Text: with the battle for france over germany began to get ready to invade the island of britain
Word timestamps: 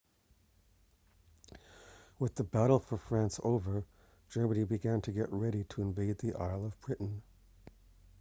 with 2.17 2.33
the 2.33 2.43
battle 2.43 2.79
for 2.79 2.97
france 2.97 3.39
over 3.43 3.85
germany 4.31 4.63
began 4.63 4.99
to 4.99 5.11
get 5.11 5.31
ready 5.31 5.63
to 5.65 5.79
invade 5.83 6.17
the 6.17 6.33
island 6.33 6.65
of 6.65 6.81
britain 6.81 7.21